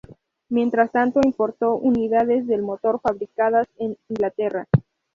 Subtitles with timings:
[0.49, 4.67] Mientras tanto importó unidades del motor fabricadas en Inglaterra.